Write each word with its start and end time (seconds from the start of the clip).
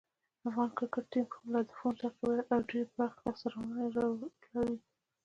افغان 0.47 0.69
کرکټ 0.77 1.05
ټیم 1.11 1.25
خپل 1.35 1.51
هدفونه 1.59 1.97
تعقیبوي 2.01 2.41
او 2.53 2.59
ډېرې 2.69 2.85
پراخې 2.93 3.19
لاسته 3.25 3.47
راوړنې 3.51 3.87
لري. 3.95 4.75